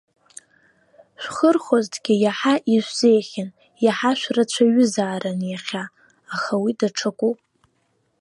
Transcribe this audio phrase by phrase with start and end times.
[1.21, 3.49] Шәхырхәозҭгьы иаҳа ишәзеиӷьын,
[3.85, 5.83] иаҳа шәрацәаҩызаарын иахьа,
[6.33, 7.37] аха уи даҽакуп.